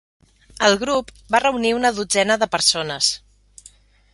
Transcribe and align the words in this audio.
El 0.67 0.77
grup 0.83 1.11
va 1.35 1.41
reunir 1.43 1.73
una 1.81 1.91
dotzena 1.99 2.39
de 2.45 2.51
persones. 2.57 3.11